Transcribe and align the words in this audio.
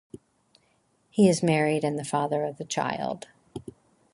He 1.11 1.29
is 1.29 1.43
married 1.43 1.83
and 1.83 1.99
the 1.99 2.03
father 2.03 2.43
of 2.43 2.67
child. 2.67 3.27